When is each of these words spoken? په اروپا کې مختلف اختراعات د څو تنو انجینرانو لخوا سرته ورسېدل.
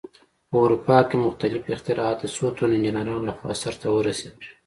په 0.49 0.55
اروپا 0.63 0.97
کې 1.09 1.23
مختلف 1.25 1.61
اختراعات 1.73 2.17
د 2.21 2.25
څو 2.35 2.45
تنو 2.55 2.73
انجینرانو 2.75 3.25
لخوا 3.29 3.53
سرته 3.63 3.87
ورسېدل. 3.91 4.43